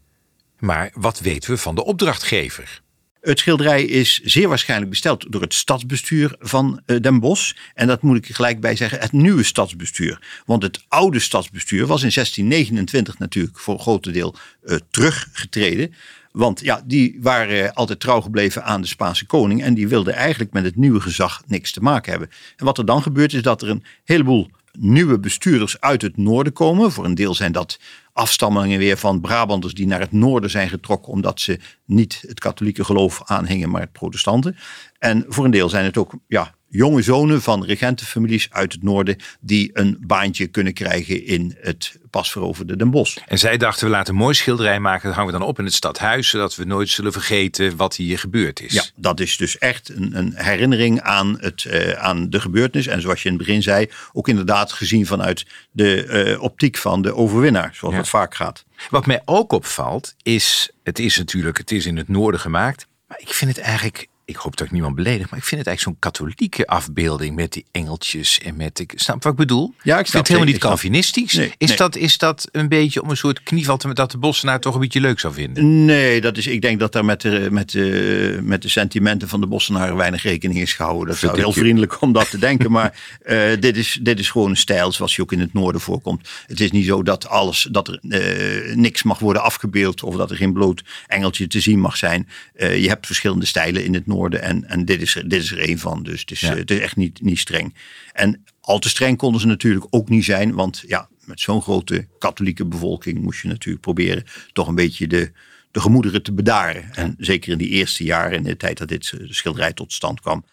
Maar 0.59 0.91
wat 0.95 1.21
weten 1.21 1.51
we 1.51 1.57
van 1.57 1.75
de 1.75 1.85
opdrachtgever? 1.85 2.83
Het 3.21 3.39
schilderij 3.39 3.85
is 3.85 4.21
zeer 4.25 4.49
waarschijnlijk 4.49 4.91
besteld 4.91 5.33
door 5.33 5.41
het 5.41 5.55
stadsbestuur 5.55 6.35
van 6.39 6.81
uh, 6.87 7.01
Den 7.01 7.21
Bosch. 7.21 7.53
En 7.75 7.87
dat 7.87 8.03
moet 8.03 8.17
ik 8.17 8.35
gelijk 8.35 8.61
bij 8.61 8.77
zeggen, 8.77 9.01
het 9.01 9.13
nieuwe 9.13 9.43
stadsbestuur. 9.43 10.43
Want 10.47 10.63
het 10.63 10.85
oude 10.89 11.19
stadsbestuur 11.19 11.87
was 11.87 12.03
in 12.03 12.11
1629 12.15 13.19
natuurlijk 13.19 13.59
voor 13.59 13.75
een 13.75 13.81
groot 13.81 14.13
deel 14.13 14.35
uh, 14.65 14.77
teruggetreden. 14.91 15.95
Want 16.33 16.61
ja, 16.61 16.83
die 16.85 17.19
waren 17.21 17.75
altijd 17.75 18.01
trouw 18.01 18.21
gebleven 18.21 18.65
aan 18.65 18.81
de 18.81 18.87
Spaanse 18.87 19.27
koning. 19.27 19.63
En 19.63 19.75
die 19.75 19.89
wilden 19.89 20.15
eigenlijk 20.15 20.53
met 20.53 20.65
het 20.65 20.77
nieuwe 20.77 21.01
gezag 21.01 21.43
niks 21.47 21.73
te 21.73 21.81
maken 21.81 22.11
hebben. 22.11 22.31
En 22.57 22.65
wat 22.65 22.79
er 22.79 22.87
dan 22.87 23.03
gebeurt 23.03 23.33
is 23.33 23.43
dat 23.43 23.63
er 23.63 23.69
een 23.69 23.85
heleboel 24.05 24.51
nieuwe 24.81 25.19
bestuurders 25.19 25.81
uit 25.81 26.03
het 26.03 26.17
noorden 26.17 26.53
komen. 26.53 26.93
Voor 26.93 27.05
een 27.05 27.15
deel 27.15 27.35
zijn 27.35 27.53
dat 27.53 27.81
afstammelingen 28.13 28.79
weer 28.79 28.97
van 28.97 29.21
Brabanders 29.21 29.75
die 29.75 29.87
naar 29.87 30.01
het 30.01 30.13
noorden 30.13 30.51
zijn 30.51 30.69
getrokken 30.69 31.13
omdat 31.13 31.41
ze 31.41 31.59
niet 31.85 32.25
het 32.27 32.41
katholieke 32.41 32.85
geloof 32.85 33.23
aanhingen, 33.25 33.71
maar 33.71 33.81
het 33.81 33.93
protestanten. 33.93 34.57
En 34.99 35.25
voor 35.29 35.45
een 35.45 35.51
deel 35.51 35.69
zijn 35.69 35.85
het 35.85 35.97
ook 35.97 36.13
ja, 36.27 36.55
jonge 36.71 37.03
zonen 37.03 37.43
van 37.43 37.65
regentenfamilies 37.65 38.49
uit 38.51 38.73
het 38.73 38.83
noorden 38.83 39.17
die 39.41 39.71
een 39.73 39.97
baantje 40.01 40.47
kunnen 40.47 40.73
krijgen 40.73 41.27
in 41.27 41.57
het 41.61 41.99
pas 42.11 42.31
veroverde 42.31 42.77
Den 42.77 42.91
Bosch. 42.91 43.17
En 43.27 43.39
zij 43.39 43.57
dachten 43.57 43.85
we 43.85 43.91
laten 43.91 44.15
een 44.15 44.21
mooi 44.21 44.35
schilderij 44.35 44.81
maken, 44.81 45.07
dat 45.07 45.17
hangen 45.17 45.33
we 45.33 45.39
dan 45.39 45.49
op 45.49 45.59
in 45.59 45.65
het 45.65 45.75
stadhuis, 45.75 46.29
zodat 46.29 46.57
we 46.57 46.65
nooit 46.65 46.89
zullen 46.89 47.13
vergeten 47.13 47.77
wat 47.77 47.97
hier 47.97 48.19
gebeurd 48.19 48.61
is. 48.61 48.73
Ja, 48.73 48.85
dat 48.97 49.21
is 49.21 49.37
dus 49.37 49.59
echt 49.59 49.89
een, 49.89 50.17
een 50.17 50.33
herinnering 50.35 51.01
aan, 51.01 51.37
het, 51.41 51.65
uh, 51.65 51.93
aan 51.93 52.31
de 52.31 52.41
gebeurtenis. 52.41 52.87
En 52.87 53.01
zoals 53.01 53.23
je 53.23 53.29
in 53.29 53.35
het 53.35 53.45
begin 53.45 53.63
zei, 53.63 53.91
ook 54.13 54.29
inderdaad 54.29 54.73
gezien 54.73 55.07
vanuit 55.07 55.47
de 55.71 56.07
uh, 56.35 56.43
optiek 56.43 56.77
van 56.77 57.03
de 57.03 57.15
overwinnaar, 57.15 57.71
zoals 57.75 57.95
ja. 57.95 58.01
dat 58.01 58.11
vaak 58.11 58.35
gaat. 58.35 58.65
Wat 58.91 59.07
mij 59.07 59.23
ook 59.25 59.53
opvalt 59.53 60.15
is, 60.23 60.71
het 60.83 60.99
is 60.99 61.17
natuurlijk, 61.17 61.59
het 61.59 61.71
is 61.71 61.87
in 61.87 61.97
het 61.97 62.09
noorden 62.09 62.41
gemaakt, 62.41 62.87
maar 63.07 63.21
ik 63.21 63.33
vind 63.33 63.57
het 63.57 63.65
eigenlijk 63.65 64.07
ik 64.31 64.37
hoop 64.37 64.57
dat 64.57 64.67
ik 64.67 64.73
niemand 64.73 64.95
beledig, 64.95 65.31
maar 65.31 65.39
ik 65.39 65.45
vind 65.45 65.61
het 65.61 65.69
eigenlijk 65.69 65.81
zo'n 65.81 66.11
katholieke 66.11 66.67
afbeelding 66.67 67.37
met 67.37 67.53
die 67.53 67.65
engeltjes 67.71 68.41
en 68.41 68.57
met 68.57 68.79
ik 68.79 68.93
snap 68.95 69.23
wat 69.23 69.33
ik 69.33 69.39
bedoel. 69.39 69.75
Ja, 69.83 69.99
ik 69.99 70.07
vind 70.07 70.13
het 70.13 70.29
helemaal 70.29 70.53
niet 70.53 70.59
Calvinistisch. 70.61 71.33
Nee, 71.33 71.53
is, 71.59 71.69
nee. 71.69 71.77
Dat, 71.77 71.97
is 71.97 72.19
dat 72.19 72.49
een 72.53 72.69
beetje 72.69 73.03
om 73.03 73.11
een 73.11 73.17
soort 73.17 73.43
knieval 73.43 73.77
te 73.77 73.93
dat 73.95 74.11
de 74.11 74.19
Bossenaar 74.19 74.61
toch 74.61 74.75
een 74.75 74.81
beetje 74.81 75.01
leuk 75.01 75.21
zou 75.21 75.35
vinden? 75.35 75.85
Nee, 75.85 76.21
dat 76.21 76.37
is, 76.37 76.47
ik 76.47 76.63
denk 76.63 76.81
dat 76.81 76.93
daar 76.93 77.05
met 77.05 77.21
de, 77.21 77.49
met, 77.51 77.71
de, 77.71 78.41
met 78.43 78.63
de 78.63 78.69
sentimenten 78.69 79.29
van 79.29 79.41
de 79.41 79.47
Bossenaren 79.47 79.97
weinig 79.97 80.23
rekening 80.23 80.61
is 80.61 80.73
gehouden. 80.73 81.07
Dat 81.07 81.33
is 81.33 81.41
heel 81.41 81.53
vriendelijk 81.53 82.01
om 82.01 82.13
dat 82.13 82.31
te 82.31 82.39
denken, 82.49 82.71
maar 82.71 83.19
uh, 83.27 83.43
dit, 83.61 83.77
is, 83.77 83.99
dit 84.03 84.19
is 84.19 84.31
gewoon 84.31 84.51
een 84.51 84.57
stijl 84.57 84.93
zoals 84.93 85.17
je 85.17 85.23
ook 85.23 85.33
in 85.33 85.41
het 85.41 85.53
noorden 85.53 85.81
voorkomt. 85.81 86.29
Het 86.47 86.61
is 86.61 86.71
niet 86.71 86.87
zo 86.87 87.03
dat 87.03 87.29
alles, 87.29 87.69
dat 87.71 87.89
er 87.89 87.99
uh, 88.03 88.75
niks 88.75 89.03
mag 89.03 89.19
worden 89.19 89.43
afgebeeld 89.43 90.03
of 90.03 90.17
dat 90.17 90.31
er 90.31 90.37
geen 90.37 90.53
bloot 90.53 90.83
engeltje 91.07 91.47
te 91.47 91.61
zien 91.61 91.81
mag 91.81 91.97
zijn. 91.97 92.29
Uh, 92.57 92.83
je 92.83 92.89
hebt 92.89 93.07
verschillende 93.07 93.47
stijlen 93.47 93.85
in 93.85 93.95
het 93.95 94.07
noorden 94.07 94.20
en, 94.29 94.65
en 94.69 94.85
dit, 94.85 95.01
is, 95.01 95.13
dit 95.13 95.43
is 95.43 95.53
er 95.53 95.59
één 95.59 95.79
van. 95.79 96.03
Dus 96.03 96.21
het 96.21 96.31
is, 96.31 96.41
ja. 96.41 96.57
het 96.57 96.71
is 96.71 96.79
echt 96.79 96.97
niet, 96.97 97.23
niet 97.23 97.39
streng. 97.39 97.75
En 98.13 98.45
al 98.61 98.79
te 98.79 98.89
streng 98.89 99.17
konden 99.17 99.41
ze 99.41 99.47
natuurlijk 99.47 99.87
ook 99.91 100.09
niet 100.09 100.25
zijn. 100.25 100.55
Want 100.55 100.85
ja, 100.87 101.09
met 101.25 101.41
zo'n 101.41 101.63
grote 101.63 102.09
katholieke 102.19 102.67
bevolking 102.67 103.23
moest 103.23 103.43
je 103.43 103.49
natuurlijk 103.49 103.85
proberen 103.85 104.25
toch 104.53 104.69
een 104.69 104.75
beetje 104.75 105.07
de, 105.07 105.33
de 105.71 105.81
gemoederen 105.81 106.23
te 106.23 106.33
bedaren. 106.33 106.83
Ja. 106.83 106.95
En 106.95 107.15
zeker 107.19 107.53
in 107.53 107.59
die 107.59 107.69
eerste 107.69 108.05
jaren, 108.05 108.37
in 108.37 108.43
de 108.43 108.57
tijd 108.57 108.79
dat 108.79 108.89
dit 108.89 109.15
schilderij 109.29 109.73
tot 109.73 109.93
stand 109.93 110.21
kwam. 110.21 110.45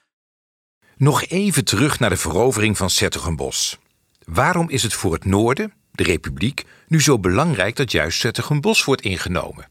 Nog 0.98 1.26
even 1.26 1.66
terug 1.66 2.00
naar 2.00 2.10
de 2.10 2.18
verovering 2.18 2.78
van 2.78 2.90
Zettergenbos. 2.90 3.78
Waarom 4.24 4.70
is 4.70 4.84
het 4.84 4.94
voor 4.94 5.14
het 5.14 5.26
noorden, 5.26 5.74
de 5.92 6.04
republiek, 6.04 6.66
nu 6.88 7.02
zo 7.02 7.20
belangrijk 7.20 7.76
dat 7.76 7.92
juist 7.92 8.20
Zettergenbos 8.20 8.84
wordt 8.84 9.02
ingenomen? 9.02 9.68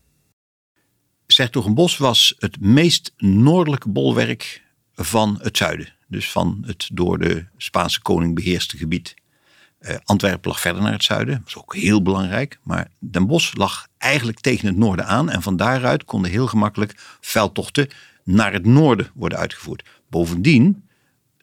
Sertogenbos 1.27 1.97
was 1.97 2.35
het 2.39 2.61
meest 2.61 3.13
noordelijke 3.17 3.89
bolwerk 3.89 4.63
van 4.95 5.39
het 5.43 5.57
zuiden. 5.57 5.95
Dus 6.09 6.31
van 6.31 6.63
het 6.67 6.89
door 6.93 7.19
de 7.19 7.47
Spaanse 7.57 8.01
koning 8.01 8.35
beheerste 8.35 8.77
gebied. 8.77 9.15
Uh, 9.81 9.97
Antwerpen 10.05 10.51
lag 10.51 10.61
verder 10.61 10.83
naar 10.83 10.93
het 10.93 11.05
zuiden, 11.05 11.35
dat 11.35 11.45
was 11.45 11.57
ook 11.57 11.75
heel 11.75 12.03
belangrijk. 12.03 12.59
Maar 12.63 12.91
Den 12.99 13.27
Bosch 13.27 13.55
lag 13.55 13.87
eigenlijk 13.99 14.41
tegen 14.41 14.67
het 14.67 14.77
noorden 14.77 15.07
aan. 15.07 15.31
En 15.31 15.43
van 15.43 15.57
daaruit 15.57 16.05
konden 16.05 16.31
heel 16.31 16.47
gemakkelijk 16.47 16.95
veldtochten 17.21 17.89
naar 18.25 18.53
het 18.53 18.65
noorden 18.65 19.11
worden 19.15 19.39
uitgevoerd. 19.39 19.85
Bovendien, 20.11 20.89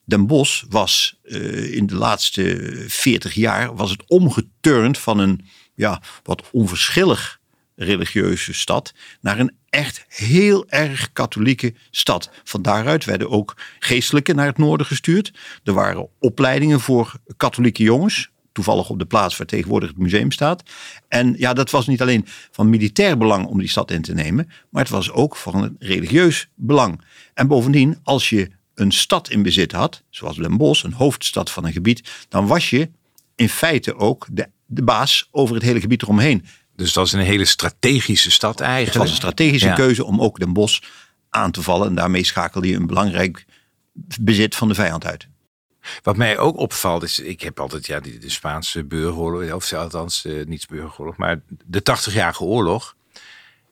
Den 0.06 0.28
Bosch 0.28 0.64
was 0.70 1.20
uh, 1.24 1.74
in 1.76 1.88
de 1.88 1.96
laatste 1.96 2.74
40 2.88 3.34
jaar 3.34 3.76
was 3.76 3.92
het 3.92 4.04
omgeturnd 4.08 4.98
van 4.98 5.20
een 5.20 5.46
ja, 5.76 6.02
wat 6.24 6.50
onverschillig 6.52 7.40
religieuze 7.76 8.54
stad 8.54 8.94
naar 9.22 9.40
een 9.40 9.56
echt 9.70 10.06
heel 10.08 10.70
erg 10.70 11.12
katholieke 11.14 11.74
stad. 11.92 12.30
Van 12.44 12.62
daaruit 12.62 13.06
werden 13.06 13.30
ook 13.30 13.56
geestelijken 13.80 14.36
naar 14.36 14.46
het 14.46 14.58
noorden 14.58 14.86
gestuurd. 14.86 15.34
Er 15.64 15.74
waren 15.74 16.08
opleidingen 16.20 16.80
voor 16.80 17.14
katholieke 17.38 17.84
jongens. 17.84 18.32
Toevallig 18.52 18.90
op 18.90 19.00
de 19.00 19.06
plaats 19.06 19.38
waar 19.38 19.48
tegenwoordig 19.48 19.90
het 19.90 19.98
museum 19.98 20.32
staat. 20.32 20.64
En 21.08 21.36
ja, 21.38 21.54
dat 21.54 21.70
was 21.70 21.88
niet 21.88 22.02
alleen 22.02 22.26
van 22.52 22.70
militair 22.70 23.18
belang 23.18 23.46
om 23.46 23.60
die 23.60 23.70
stad 23.70 23.92
in 23.92 24.02
te 24.02 24.14
nemen, 24.14 24.50
maar 24.70 24.82
het 24.82 24.92
was 24.92 25.12
ook 25.12 25.36
van 25.36 25.64
een 25.64 25.76
religieus 25.80 26.50
belang. 26.56 27.02
En 27.34 27.48
bovendien, 27.48 28.00
als 28.04 28.30
je 28.30 28.50
een 28.76 28.92
stad 28.92 29.30
in 29.30 29.44
bezit 29.44 29.72
had, 29.72 30.04
zoals 30.10 30.38
Den 30.38 30.58
Bosch, 30.58 30.84
een 30.84 30.94
hoofdstad 30.94 31.52
van 31.52 31.66
een 31.66 31.72
gebied, 31.72 32.26
dan 32.30 32.48
was 32.48 32.70
je 32.70 32.90
in 33.36 33.50
feite 33.50 33.96
ook 33.96 34.28
de, 34.32 34.50
de 34.66 34.84
baas 34.84 35.28
over 35.32 35.56
het 35.56 35.64
hele 35.64 35.80
gebied 35.80 36.02
eromheen. 36.02 36.46
Dus 36.76 36.94
dat 36.94 37.06
is 37.06 37.12
een 37.12 37.20
hele 37.20 37.46
strategische 37.46 38.32
stad 38.32 38.60
eigenlijk. 38.60 38.94
Het 38.94 39.02
was 39.02 39.10
een 39.10 39.16
strategische 39.16 39.74
keuze 39.74 40.06
om 40.06 40.22
ook 40.22 40.40
Den 40.40 40.54
Bosch 40.54 40.82
aan 41.30 41.52
te 41.52 41.62
vallen. 41.62 41.88
En 41.88 41.96
daarmee 41.96 42.26
schakelde 42.26 42.68
je 42.68 42.76
een 42.76 42.88
belangrijk 42.88 43.46
bezit 44.22 44.56
van 44.56 44.68
de 44.68 44.76
vijand 44.76 45.06
uit. 45.06 45.28
Wat 46.02 46.18
mij 46.18 46.38
ook 46.38 46.58
opvalt 46.58 47.04
is, 47.04 47.20
ik 47.20 47.42
heb 47.42 47.60
altijd 47.60 47.86
ja, 47.86 48.00
de, 48.00 48.30
Spaanse 48.30 48.84
burgeroorlog, 48.84 49.54
of 49.54 49.74
althans 49.74 50.26
uh, 50.26 50.46
niet 50.46 50.68
burgeroorlog, 50.68 51.18
maar 51.18 51.42
de 51.66 51.82
80-jarige 51.82 52.44
oorlog. 52.44 52.96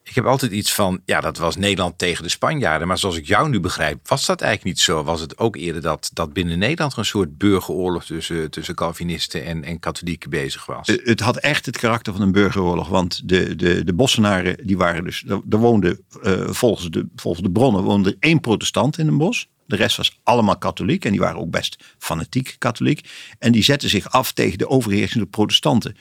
Ik 0.04 0.16
heb 0.16 0.26
altijd 0.26 0.52
iets 0.52 0.74
van, 0.74 1.02
ja, 1.06 1.22
dat 1.22 1.38
was 1.38 1.56
Nederland 1.56 1.98
tegen 1.98 2.24
de 2.24 2.30
Spanjaarden. 2.30 2.88
Maar 2.88 2.98
zoals 2.98 3.18
ik 3.18 3.26
jou 3.26 3.50
nu 3.50 3.60
begrijp, 3.60 4.08
was 4.08 4.26
dat 4.26 4.42
eigenlijk 4.42 4.76
niet 4.76 4.84
zo. 4.84 5.04
Was 5.04 5.22
het 5.22 5.38
ook 5.38 5.56
eerder 5.56 5.82
dat, 5.82 6.10
dat 6.14 6.34
binnen 6.34 6.60
Nederland 6.60 6.98
een 6.98 7.06
soort 7.06 7.38
burgeroorlog 7.38 8.06
tussen, 8.06 8.52
tussen 8.52 8.76
Calvinisten 8.76 9.46
en, 9.46 9.64
en 9.64 9.80
katholieken 9.80 10.30
bezig 10.30 10.66
was? 10.66 10.88
Eh, 10.88 11.06
het 11.06 11.20
had 11.20 11.38
echt 11.38 11.66
het 11.66 11.78
karakter 11.78 12.14
van 12.14 12.22
een 12.22 12.32
burgeroorlog. 12.32 12.88
Want 12.88 13.30
de, 13.30 13.56
de, 13.56 13.84
de 13.84 13.94
Bossenaren, 13.94 14.68
die 14.68 14.78
waren 14.78 15.04
dus, 15.04 15.24
er 15.28 15.58
woonde 15.58 16.00
uh, 16.24 16.50
volgens, 16.50 16.90
de, 16.90 17.08
volgens 17.16 17.44
de 17.44 17.52
bronnen, 17.52 17.84
woonde 17.84 18.18
één 18.20 18.40
protestant 18.40 18.98
in 18.98 19.08
een 19.08 19.18
bos. 19.18 19.50
De 19.66 19.76
rest 19.76 19.98
was 19.98 20.20
allemaal 20.24 20.58
katholiek 20.58 21.06
en 21.06 21.12
die 21.12 21.20
waren 21.20 21.40
ook 21.40 21.52
best 21.52 21.84
fanatiek 21.98 22.56
katholiek. 22.58 23.10
En 23.40 23.52
die 23.52 23.64
zetten 23.64 23.90
zich 23.90 24.12
af 24.12 24.32
tegen 24.32 24.58
de 24.58 24.70
overheersende 24.70 25.26
protestanten. 25.26 25.96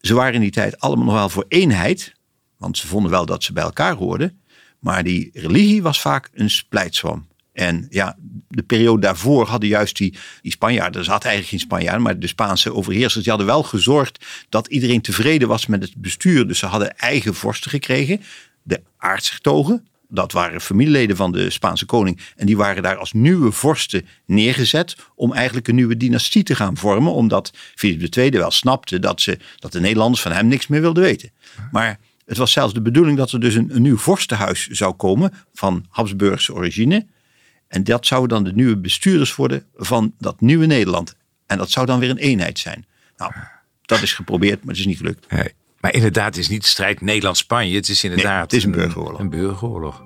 Ze 0.00 0.14
waren 0.14 0.34
in 0.34 0.40
die 0.40 0.50
tijd 0.50 0.80
allemaal 0.80 1.04
nog 1.04 1.14
wel 1.14 1.28
voor 1.28 1.44
eenheid, 1.48 2.12
want 2.60 2.78
ze 2.78 2.86
vonden 2.86 3.10
wel 3.10 3.26
dat 3.26 3.42
ze 3.42 3.52
bij 3.52 3.62
elkaar 3.62 3.94
hoorden. 3.94 4.40
Maar 4.78 5.04
die 5.04 5.30
religie 5.32 5.82
was 5.82 6.00
vaak 6.00 6.30
een 6.34 6.50
splijtswam. 6.50 7.26
En 7.52 7.86
ja, 7.90 8.16
de 8.48 8.62
periode 8.62 9.00
daarvoor 9.00 9.46
hadden 9.46 9.68
juist 9.68 9.96
die, 9.96 10.14
Spanjaarden, 10.42 11.00
er 11.00 11.06
zat 11.06 11.24
eigenlijk 11.24 11.48
geen 11.48 11.68
Spanjaarden, 11.68 12.02
maar 12.02 12.18
de 12.18 12.26
Spaanse 12.26 12.74
overheersers, 12.74 13.22
die 13.24 13.32
hadden 13.32 13.46
wel 13.46 13.62
gezorgd 13.62 14.24
dat 14.48 14.66
iedereen 14.66 15.00
tevreden 15.00 15.48
was 15.48 15.66
met 15.66 15.82
het 15.82 15.96
bestuur. 15.96 16.46
Dus 16.46 16.58
ze 16.58 16.66
hadden 16.66 16.98
eigen 16.98 17.34
vorsten 17.34 17.70
gekregen, 17.70 18.20
de 18.62 18.82
aartshertogen. 18.96 19.86
Dat 20.08 20.32
waren 20.32 20.60
familieleden 20.60 21.16
van 21.16 21.32
de 21.32 21.50
Spaanse 21.50 21.86
koning. 21.86 22.20
En 22.36 22.46
die 22.46 22.56
waren 22.56 22.82
daar 22.82 22.96
als 22.96 23.12
nieuwe 23.12 23.52
vorsten 23.52 24.06
neergezet. 24.26 24.96
om 25.14 25.32
eigenlijk 25.32 25.68
een 25.68 25.74
nieuwe 25.74 25.96
dynastie 25.96 26.42
te 26.42 26.54
gaan 26.54 26.76
vormen. 26.76 27.12
Omdat 27.12 27.52
Philip 27.74 28.16
II 28.16 28.30
wel 28.30 28.50
snapte 28.50 28.98
dat, 28.98 29.20
ze, 29.20 29.38
dat 29.58 29.72
de 29.72 29.80
Nederlanders 29.80 30.22
van 30.22 30.32
hem 30.32 30.46
niks 30.46 30.66
meer 30.66 30.80
wilden 30.80 31.02
weten. 31.02 31.30
Maar 31.70 31.98
het 32.30 32.38
was 32.38 32.52
zelfs 32.52 32.74
de 32.74 32.82
bedoeling 32.82 33.16
dat 33.16 33.32
er 33.32 33.40
dus 33.40 33.54
een, 33.54 33.74
een 33.74 33.82
nieuw 33.82 33.96
vorstenhuis 33.96 34.66
zou 34.66 34.94
komen 34.94 35.32
van 35.52 35.86
Habsburgse 35.88 36.54
origine. 36.54 37.06
En 37.68 37.84
dat 37.84 38.06
zouden 38.06 38.28
dan 38.28 38.44
de 38.44 38.52
nieuwe 38.52 38.76
bestuurders 38.76 39.34
worden 39.34 39.64
van 39.74 40.14
dat 40.18 40.40
nieuwe 40.40 40.66
Nederland. 40.66 41.16
En 41.46 41.58
dat 41.58 41.70
zou 41.70 41.86
dan 41.86 41.98
weer 41.98 42.10
een 42.10 42.16
eenheid 42.16 42.58
zijn. 42.58 42.86
Nou, 43.16 43.32
dat 43.82 44.02
is 44.02 44.12
geprobeerd, 44.12 44.58
maar 44.58 44.68
het 44.68 44.78
is 44.78 44.86
niet 44.86 44.96
gelukt. 44.96 45.30
Nee. 45.30 45.54
Maar 45.80 45.94
inderdaad, 45.94 46.26
het 46.26 46.36
is 46.36 46.48
niet 46.48 46.66
strijd 46.66 47.00
Nederland-Spanje. 47.00 47.76
Het 47.76 47.88
is 47.88 48.04
inderdaad 48.04 48.42
het 48.42 48.52
is 48.52 48.64
een 48.64 48.70
burgeroorlog. 48.70 49.18
Een, 49.18 49.24
een 49.24 49.30
burgeroorlog. 49.30 50.02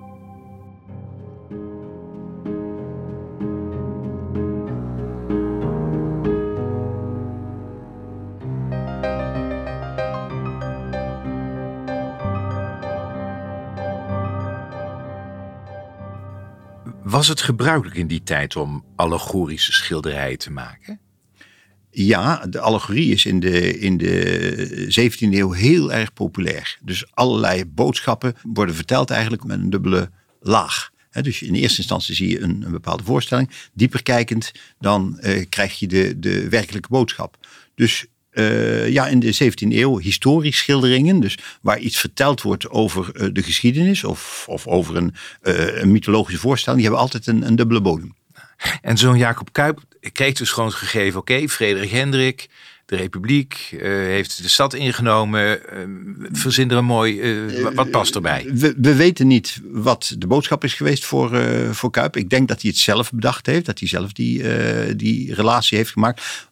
Was 17.25 17.33
het 17.33 17.43
gebruikelijk 17.43 17.97
in 17.97 18.07
die 18.07 18.23
tijd 18.23 18.57
om 18.57 18.85
allegorische 18.97 19.73
schilderijen 19.73 20.38
te 20.38 20.50
maken? 20.50 21.00
Ja, 21.90 22.47
de 22.47 22.61
allegorie 22.61 23.12
is 23.12 23.25
in 23.25 23.40
de, 23.40 23.78
in 23.78 23.97
de 23.97 25.11
17e 25.11 25.16
eeuw 25.19 25.50
heel 25.50 25.93
erg 25.93 26.12
populair. 26.12 26.78
Dus 26.83 27.14
allerlei 27.14 27.64
boodschappen 27.64 28.35
worden 28.43 28.75
verteld 28.75 29.11
eigenlijk 29.11 29.45
met 29.45 29.59
een 29.59 29.71
dubbele 29.71 30.11
laag. 30.40 30.90
dus 31.11 31.43
in 31.43 31.54
eerste 31.54 31.78
instantie 31.78 32.14
zie 32.14 32.28
je 32.28 32.40
een, 32.40 32.62
een 32.62 32.71
bepaalde 32.71 33.04
voorstelling. 33.04 33.50
Dieper 33.73 34.02
kijkend, 34.02 34.52
dan 34.78 35.19
uh, 35.21 35.45
krijg 35.49 35.78
je 35.78 35.87
de, 35.87 36.19
de 36.19 36.49
werkelijke 36.49 36.88
boodschap. 36.88 37.47
Dus 37.75 38.07
uh, 38.35 38.88
ja, 38.88 39.07
in 39.07 39.21
de 39.21 39.35
17e 39.35 39.69
eeuw 39.69 39.99
historisch 39.99 40.59
schilderingen. 40.59 41.21
Dus 41.21 41.38
waar 41.61 41.79
iets 41.79 41.99
verteld 41.99 42.43
wordt 42.43 42.71
over 42.71 43.11
uh, 43.14 43.29
de 43.33 43.43
geschiedenis 43.43 44.05
of, 44.05 44.45
of 44.49 44.67
over 44.67 44.97
een, 44.97 45.14
uh, 45.43 45.81
een, 45.81 45.93
mythologische 45.93 46.41
voorstelling. 46.41 46.83
Die 46.83 46.91
hebben 46.91 47.09
altijd 47.09 47.26
een, 47.26 47.47
een 47.47 47.57
dubbele 47.57 47.81
bodem. 47.81 48.14
En 48.83 48.97
zo'n 48.97 49.19
Jacob 49.19 49.53
Kuip 49.53 49.81
kreeg 50.12 50.35
dus 50.35 50.50
gewoon 50.50 50.73
gegeven: 50.73 51.21
oké, 51.21 51.33
okay, 51.33 51.49
Frederik 51.49 51.91
Hendrik, 51.91 52.49
de 52.87 52.97
Republiek 52.97 53.76
heeft 53.79 54.43
de 54.43 54.49
stad 54.49 54.75
ingenomen. 54.75 55.61
verzin 56.33 56.71
er 56.71 56.76
een 56.76 56.85
mooi. 56.85 57.21
wat 57.75 57.91
past 57.91 58.14
erbij? 58.14 58.50
We, 58.55 58.75
we, 58.76 58.95
weten 58.95 59.26
niet 59.26 59.61
wat 59.64 60.14
de 60.19 60.26
boodschap 60.26 60.64
is 60.64 60.75
geweest 60.75 61.05
voor, 61.05 61.41
voor 61.71 61.91
Kuip. 61.91 62.17
Ik 62.17 62.31
denk 62.31 62.49
dat 62.49 62.62
hij 62.62 62.71
het 62.71 62.81
zelf 62.81 63.12
bedacht 63.12 63.47
heeft, 63.47 63.67
dat 63.67 63.79
hij 63.79 63.88
zelf 63.88 64.12
die, 64.12 64.43
die 64.97 65.35
relatie 65.35 65.79
heeft 65.79 65.91
gemaakt. 65.91 66.49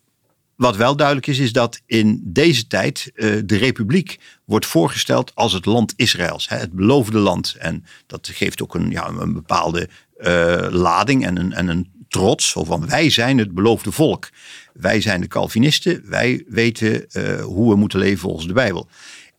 Wat 0.56 0.76
wel 0.76 0.96
duidelijk 0.96 1.26
is, 1.26 1.38
is 1.38 1.52
dat 1.52 1.80
in 1.86 2.20
deze 2.24 2.66
tijd 2.66 3.10
uh, 3.14 3.40
de 3.44 3.56
republiek 3.56 4.18
wordt 4.44 4.66
voorgesteld 4.66 5.34
als 5.34 5.52
het 5.52 5.64
land 5.64 5.92
Israëls, 5.96 6.48
hè, 6.48 6.56
het 6.56 6.72
beloofde 6.72 7.18
land. 7.18 7.54
En 7.58 7.84
dat 8.06 8.30
geeft 8.32 8.62
ook 8.62 8.74
een, 8.74 8.90
ja, 8.90 9.08
een 9.08 9.32
bepaalde 9.32 9.88
uh, 10.18 10.66
lading 10.70 11.26
en 11.26 11.36
een, 11.38 11.52
en 11.52 11.68
een 11.68 11.90
trots. 12.08 12.52
Van 12.52 12.86
wij 12.86 13.10
zijn 13.10 13.38
het 13.38 13.54
beloofde 13.54 13.92
volk. 13.92 14.28
Wij 14.72 15.00
zijn 15.00 15.20
de 15.20 15.28
Calvinisten. 15.28 16.02
Wij 16.04 16.44
weten 16.48 17.06
uh, 17.12 17.42
hoe 17.42 17.70
we 17.70 17.76
moeten 17.76 17.98
leven 17.98 18.18
volgens 18.18 18.46
de 18.46 18.52
Bijbel. 18.52 18.88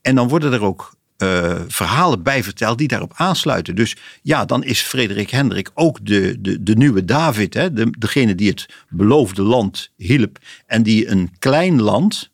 En 0.01 0.15
dan 0.15 0.27
worden 0.27 0.53
er 0.53 0.62
ook 0.62 0.96
uh, 1.17 1.62
verhalen 1.67 2.24
bij 2.24 2.43
verteld 2.43 2.77
die 2.77 2.88
daarop 2.88 3.12
aansluiten. 3.15 3.75
Dus 3.75 3.96
ja, 4.22 4.46
dan 4.46 4.63
is 4.63 4.82
Frederik 4.82 5.29
Hendrik 5.29 5.72
ook 5.74 6.05
de, 6.05 6.41
de, 6.41 6.63
de 6.63 6.75
nieuwe 6.75 7.05
David. 7.05 7.53
Hè? 7.53 7.74
De, 7.74 7.89
degene 7.98 8.36
die 8.36 8.50
het 8.50 8.65
beloofde 8.89 9.41
land 9.41 9.91
hielp. 9.98 10.38
En 10.65 10.84
die 10.84 11.08
een 11.08 11.32
klein 11.39 11.82
land, 11.82 12.29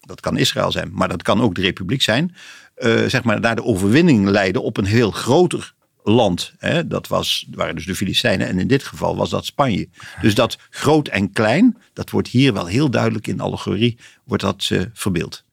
dat 0.00 0.20
kan 0.20 0.36
Israël 0.36 0.72
zijn, 0.72 0.90
maar 0.92 1.08
dat 1.08 1.22
kan 1.22 1.40
ook 1.40 1.54
de 1.54 1.60
Republiek 1.60 2.02
zijn. 2.02 2.34
Uh, 2.78 3.04
zeg 3.06 3.22
maar 3.22 3.40
naar 3.40 3.56
de 3.56 3.64
overwinning 3.64 4.28
leiden 4.28 4.62
op 4.62 4.76
een 4.76 4.84
heel 4.84 5.10
groter 5.10 5.74
land. 6.02 6.52
Hè? 6.58 6.86
Dat 6.86 7.08
was, 7.08 7.46
waren 7.50 7.74
dus 7.74 7.86
de 7.86 7.94
Filistijnen 7.94 8.46
en 8.46 8.58
in 8.58 8.66
dit 8.66 8.82
geval 8.82 9.16
was 9.16 9.30
dat 9.30 9.44
Spanje. 9.44 9.88
Dus 10.20 10.34
dat 10.34 10.58
groot 10.70 11.08
en 11.08 11.32
klein, 11.32 11.76
dat 11.92 12.10
wordt 12.10 12.28
hier 12.28 12.52
wel 12.52 12.66
heel 12.66 12.90
duidelijk 12.90 13.26
in 13.26 13.40
allegorie, 13.40 13.98
wordt 14.24 14.42
dat 14.42 14.68
uh, 14.72 14.82
verbeeld. 14.92 15.44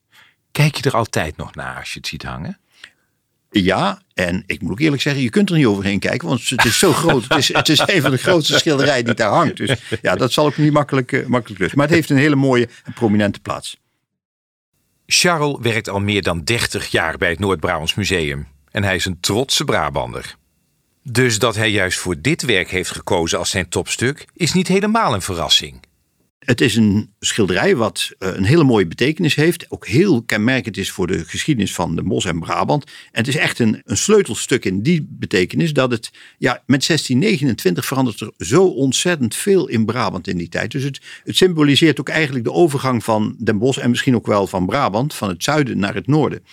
Kijk 0.54 0.76
je 0.76 0.84
er 0.84 0.96
altijd 0.96 1.38
nog 1.38 1.56
naar 1.56 1.80
als 1.80 1.94
je 1.94 2.00
het 2.00 2.08
ziet 2.08 2.24
hangen? 2.24 2.60
Ja, 3.50 4.02
en 4.14 4.44
ik 4.46 4.62
moet 4.62 4.72
ook 4.72 4.80
eerlijk 4.80 5.02
zeggen, 5.02 5.22
je 5.24 5.30
kunt 5.30 5.50
er 5.50 5.56
niet 5.56 5.66
overheen 5.66 6.00
kijken, 6.00 6.28
want 6.28 6.50
het 6.50 6.66
is 6.66 6.80
zo 6.80 6.94
groot. 6.94 7.24
Het 7.28 7.38
is, 7.38 7.54
het 7.54 7.70
is 7.70 7.82
een 7.86 8.02
van 8.02 8.12
de 8.12 8.18
grootste 8.18 8.58
schilderijen 8.58 9.06
die 9.06 9.14
daar 9.14 9.32
hangt. 9.32 9.58
Dus 9.58 9.80
ja, 10.02 10.16
dat 10.16 10.32
zal 10.32 10.46
ook 10.46 10.58
niet 10.58 10.72
makkelijk, 10.72 11.12
uh, 11.12 11.26
makkelijk 11.26 11.60
lukken. 11.60 11.78
Maar 11.78 11.88
het 11.88 11.96
heeft 11.96 12.10
een 12.10 12.18
hele 12.18 12.36
mooie 12.36 12.68
en 12.84 12.94
prominente 12.94 13.40
plaats. 13.40 13.78
Charles 15.06 15.58
werkt 15.62 15.90
al 15.90 16.00
meer 16.00 16.22
dan 16.22 16.44
30 16.44 16.88
jaar 16.88 17.18
bij 17.18 17.30
het 17.30 17.40
Noord-Brabants 17.40 17.94
Museum. 17.94 18.48
En 18.72 18.84
hij 18.84 18.96
is 18.96 19.06
een 19.06 19.20
trotse 19.20 19.64
Brabander. 19.64 20.36
Dus 21.04 21.40
dat 21.40 21.56
hij 21.56 21.70
juist 21.70 22.00
voor 22.00 22.22
dit 22.22 22.42
werk 22.42 22.70
heeft 22.70 22.92
gekozen 22.92 23.40
als 23.40 23.50
zijn 23.50 23.70
topstuk, 23.70 24.26
is 24.34 24.54
niet 24.54 24.68
helemaal 24.68 25.14
een 25.14 25.22
verrassing. 25.22 25.80
Het 26.46 26.62
is 26.62 26.76
een 26.76 27.14
schilderij 27.20 27.76
wat 27.76 28.12
eh, 28.20 28.36
een 28.36 28.44
hele 28.44 28.64
mooie 28.64 28.88
betekenis 28.88 29.36
heeft. 29.36 29.66
Ook 29.70 29.88
heel 29.88 30.24
kenmerkend 30.24 30.78
is 30.78 30.92
voor 30.92 31.08
de 31.08 31.26
geschiedenis 31.26 31.74
van 31.74 31.96
de 31.96 32.04
Bos 32.04 32.26
en 32.26 32.40
Brabant. 32.40 32.84
En 32.84 32.92
het 33.12 33.28
is 33.28 33.36
echt 33.36 33.60
een, 33.60 33.82
een 33.86 33.98
sleutelstuk 33.98 34.66
in 34.66 34.82
die 34.82 35.08
betekenis 35.10 35.74
dat 35.74 35.92
het, 35.92 36.12
ja, 36.38 36.52
met 36.52 36.86
1629 36.88 37.86
verandert 37.86 38.20
er 38.20 38.32
zo 38.38 38.66
ontzettend 38.66 39.36
veel 39.36 39.68
in 39.68 39.86
Brabant 39.86 40.28
in 40.28 40.38
die 40.38 40.50
tijd. 40.50 40.72
Dus 40.72 40.84
het, 40.84 41.02
het 41.24 41.36
symboliseert 41.36 42.00
ook 42.00 42.10
eigenlijk 42.10 42.46
de 42.46 42.52
overgang 42.52 43.04
van 43.04 43.36
Den 43.40 43.58
Bosch 43.58 43.80
en 43.80 43.90
misschien 43.90 44.16
ook 44.16 44.28
wel 44.28 44.48
van 44.48 44.66
Brabant, 44.66 45.14
van 45.14 45.30
het 45.30 45.44
zuiden 45.44 45.80
naar 45.80 45.96
het 45.96 46.08
noorden. 46.08 46.44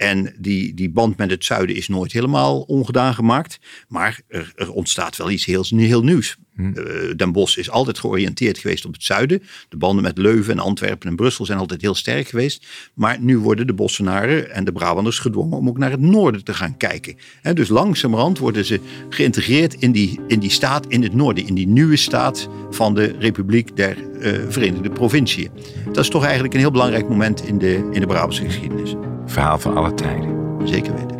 En 0.00 0.34
die, 0.38 0.74
die 0.74 0.90
band 0.90 1.16
met 1.16 1.30
het 1.30 1.44
zuiden 1.44 1.76
is 1.76 1.88
nooit 1.88 2.12
helemaal 2.12 2.60
ongedaan 2.60 3.14
gemaakt. 3.14 3.58
Maar 3.88 4.20
er, 4.28 4.52
er 4.56 4.72
ontstaat 4.72 5.16
wel 5.16 5.30
iets 5.30 5.44
heel, 5.44 5.64
heel 5.68 6.02
nieuws. 6.02 6.36
Hm. 6.54 6.72
Den 7.16 7.32
Bosch 7.32 7.56
is 7.56 7.70
altijd 7.70 7.98
georiënteerd 7.98 8.58
geweest 8.58 8.84
op 8.84 8.92
het 8.92 9.02
zuiden. 9.02 9.42
De 9.68 9.76
banden 9.76 10.02
met 10.02 10.18
Leuven 10.18 10.52
en 10.52 10.58
Antwerpen 10.58 11.08
en 11.08 11.16
Brussel 11.16 11.44
zijn 11.44 11.58
altijd 11.58 11.80
heel 11.80 11.94
sterk 11.94 12.28
geweest. 12.28 12.66
Maar 12.94 13.20
nu 13.20 13.38
worden 13.38 13.66
de 13.66 13.74
Bossenaren 13.74 14.54
en 14.54 14.64
de 14.64 14.72
Brabanders 14.72 15.18
gedwongen 15.18 15.58
om 15.58 15.68
ook 15.68 15.78
naar 15.78 15.90
het 15.90 16.00
noorden 16.00 16.44
te 16.44 16.54
gaan 16.54 16.76
kijken. 16.76 17.16
En 17.42 17.54
dus 17.54 17.68
langzamerhand 17.68 18.38
worden 18.38 18.64
ze 18.64 18.80
geïntegreerd 19.08 19.74
in 19.74 19.92
die, 19.92 20.20
in 20.26 20.38
die 20.38 20.50
staat 20.50 20.86
in 20.86 21.02
het 21.02 21.14
noorden. 21.14 21.46
In 21.46 21.54
die 21.54 21.68
nieuwe 21.68 21.96
staat 21.96 22.48
van 22.70 22.94
de 22.94 23.14
Republiek 23.18 23.76
der 23.76 23.96
uh, 23.98 24.38
Verenigde 24.48 24.90
Provinciën. 24.90 25.50
Dat 25.92 26.04
is 26.04 26.10
toch 26.10 26.24
eigenlijk 26.24 26.54
een 26.54 26.60
heel 26.60 26.70
belangrijk 26.70 27.08
moment 27.08 27.44
in 27.44 27.58
de, 27.58 27.88
in 27.92 28.00
de 28.00 28.06
Brabantse 28.06 28.44
geschiedenis. 28.44 28.94
Verhaal 29.30 29.58
van 29.58 29.76
alle 29.76 29.94
tijden. 29.94 30.58
Zeker 30.64 30.94
weten. 30.94 31.18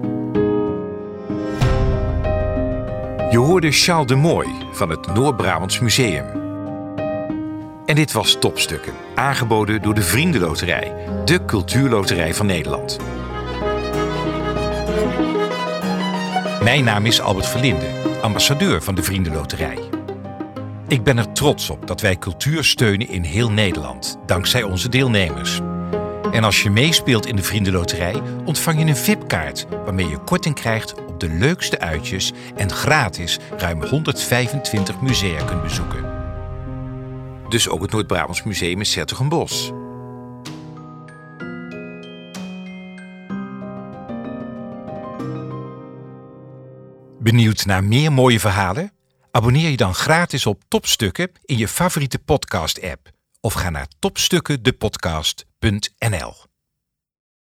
Je 3.31 3.39
hoorde 3.39 3.71
Charles 3.71 4.07
de 4.07 4.15
Mooi 4.15 4.49
van 4.73 4.91
het 4.91 5.15
Noord-Brabants 5.15 5.81
Museum. 5.81 6.25
En 7.87 7.95
dit 7.95 8.13
was 8.13 8.37
Topstukken, 8.41 8.93
aangeboden 9.15 9.83
door 9.83 9.95
de 9.95 10.03
Vriendenloterij, 10.03 10.95
de 11.25 11.45
cultuurloterij 11.45 12.35
van 12.35 12.47
Nederland. 12.47 12.99
Mijn 16.63 16.85
naam 16.85 17.07
is 17.07 17.21
Albert 17.21 17.47
Verlinde, 17.47 17.87
ambassadeur 18.23 18.83
van 18.83 18.95
de 18.95 19.03
Vriendenloterij. 19.03 19.79
Ik 20.89 21.03
ben 21.03 21.19
er 21.19 21.33
trots 21.33 21.71
op 21.71 21.87
dat 21.87 22.01
wij 22.01 22.17
cultuur 22.17 22.65
steunen 22.65 23.09
in 23.09 23.23
heel 23.23 23.51
Nederland, 23.51 24.19
dankzij 24.27 24.63
onze 24.63 24.89
deelnemers. 24.89 25.61
En 26.33 26.45
als 26.45 26.63
je 26.63 26.71
meespeelt 26.71 27.27
in 27.27 27.37
de 27.37 27.43
Vriendenloterij, 27.43 28.23
ontvang 28.45 28.79
je 28.79 28.85
een 28.85 28.97
VIP-kaart 28.97 29.67
waarmee 29.85 30.09
je 30.09 30.19
korting 30.19 30.55
krijgt 30.55 30.95
op 31.07 31.21
de 31.21 31.29
leukste 31.29 31.79
uitjes 31.79 32.33
en 32.57 32.71
gratis 32.71 33.39
ruim 33.57 33.83
125 33.83 35.01
musea 35.01 35.45
kunt 35.45 35.63
bezoeken. 35.63 36.19
Dus 37.49 37.69
ook 37.69 37.83
het 37.83 37.91
Noord-Brabants 37.91 38.43
Museum 38.43 38.79
in 38.79 38.87
Sertogenbos. 38.87 39.73
Benieuwd 47.19 47.65
naar 47.65 47.85
meer 47.85 48.13
mooie 48.13 48.41
verhalen? 48.41 48.93
Abonneer 49.31 49.71
je 49.71 49.77
dan 49.77 49.95
gratis 49.95 50.47
op 50.47 50.63
Topstukken 50.69 51.31
in 51.45 51.59
je 51.59 51.69
favoriete 51.69 52.19
podcast-app 52.19 53.11
of 53.41 53.53
ga 53.53 53.71
naar 53.71 53.87
topstukkendepodcast.nl. 53.99 56.50